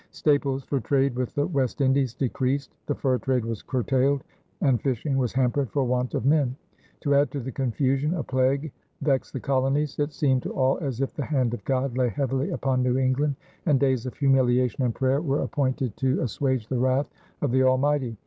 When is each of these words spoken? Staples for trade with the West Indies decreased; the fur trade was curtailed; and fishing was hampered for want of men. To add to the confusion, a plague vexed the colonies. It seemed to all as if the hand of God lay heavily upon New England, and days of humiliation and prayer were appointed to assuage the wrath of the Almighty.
Staples 0.09 0.63
for 0.63 0.79
trade 0.79 1.13
with 1.15 1.35
the 1.35 1.45
West 1.45 1.79
Indies 1.79 2.15
decreased; 2.15 2.75
the 2.87 2.95
fur 2.95 3.19
trade 3.19 3.45
was 3.45 3.61
curtailed; 3.61 4.23
and 4.59 4.81
fishing 4.81 5.15
was 5.15 5.31
hampered 5.33 5.69
for 5.69 5.83
want 5.83 6.15
of 6.15 6.25
men. 6.25 6.55
To 7.01 7.13
add 7.13 7.29
to 7.33 7.39
the 7.39 7.51
confusion, 7.51 8.15
a 8.15 8.23
plague 8.23 8.71
vexed 9.03 9.31
the 9.31 9.39
colonies. 9.39 9.99
It 9.99 10.11
seemed 10.11 10.41
to 10.41 10.53
all 10.53 10.79
as 10.79 11.01
if 11.01 11.13
the 11.13 11.25
hand 11.25 11.53
of 11.53 11.63
God 11.65 11.99
lay 11.99 12.09
heavily 12.09 12.49
upon 12.49 12.81
New 12.81 12.97
England, 12.97 13.35
and 13.67 13.79
days 13.79 14.07
of 14.07 14.17
humiliation 14.17 14.83
and 14.83 14.95
prayer 14.95 15.21
were 15.21 15.43
appointed 15.43 15.95
to 15.97 16.19
assuage 16.21 16.67
the 16.67 16.79
wrath 16.79 17.11
of 17.43 17.51
the 17.51 17.61
Almighty. 17.61 18.17